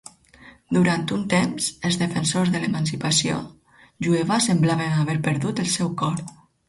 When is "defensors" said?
2.03-2.51